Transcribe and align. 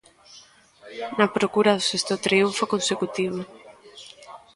Na 1.17 1.27
procura 1.35 1.77
do 1.77 1.85
sexto 1.89 2.15
triunfo 2.25 2.63
consecutivo. 2.73 3.41